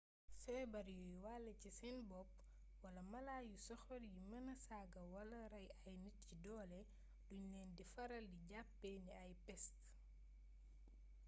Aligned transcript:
feebar 0.43 0.87
yuy 0.97 1.13
wàllé 1.23 1.51
ci 1.61 1.69
seen 1.79 1.99
bopp 2.11 2.29
wala 2.83 3.01
mala 3.13 3.35
yu 3.49 3.55
soxor 3.67 4.01
yi 4.13 4.19
mëna 4.31 4.53
saaga 4.67 5.01
wala 5.13 5.39
rey 5.53 5.67
ay 5.87 5.95
nit 6.03 6.17
ci 6.27 6.33
doole 6.45 6.79
duñ 7.27 7.43
leen 7.53 7.69
di 7.77 7.83
faral 7.93 8.23
di 8.33 8.39
jàppee 8.49 8.97
ni 9.05 9.13
ay 9.23 9.33
pest 9.45 9.75